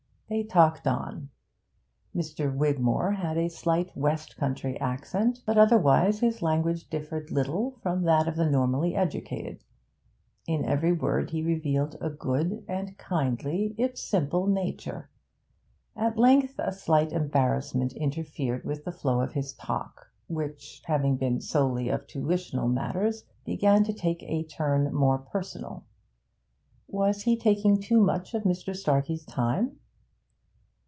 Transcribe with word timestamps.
They 0.33 0.43
talked 0.43 0.87
on. 0.87 1.29
Mr. 2.15 2.55
Wigmore 2.55 3.11
had 3.11 3.35
a 3.37 3.49
slight 3.49 3.91
west 3.97 4.37
country 4.37 4.79
accent, 4.79 5.41
but 5.45 5.57
otherwise 5.57 6.19
his 6.21 6.41
language 6.41 6.89
differed 6.89 7.31
little 7.31 7.71
from 7.83 8.03
that 8.03 8.29
of 8.29 8.37
the 8.37 8.49
normally 8.49 8.95
educated; 8.95 9.61
in 10.47 10.63
every 10.63 10.93
word 10.93 11.31
he 11.31 11.43
revealed 11.43 11.97
a 11.99 12.09
good 12.09 12.63
and 12.69 12.97
kindly, 12.97 13.75
if 13.77 13.97
simple, 13.97 14.47
nature. 14.47 15.09
At 15.97 16.17
length 16.17 16.55
a 16.59 16.71
slight 16.71 17.11
embarrassment 17.11 17.91
interfered 17.91 18.63
with 18.63 18.85
the 18.85 18.93
flow 18.93 19.19
of 19.19 19.33
his 19.33 19.51
talk, 19.55 20.11
which, 20.29 20.81
having 20.85 21.17
been 21.17 21.41
solely 21.41 21.89
of 21.89 22.07
tuitional 22.07 22.71
matters, 22.71 23.25
began 23.43 23.83
to 23.83 23.91
take 23.91 24.23
a 24.23 24.43
turn 24.45 24.93
more 24.95 25.17
personal. 25.17 25.83
Was 26.87 27.23
he 27.23 27.35
taking 27.35 27.81
too 27.81 27.99
much 27.99 28.33
of 28.33 28.43
Mr. 28.43 28.73
Starkey's 28.73 29.25
time? 29.25 29.75